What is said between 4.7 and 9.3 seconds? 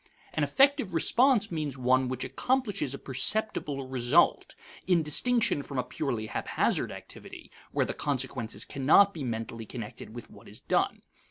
in distinction from a purely haphazard activity, where the consequences cannot be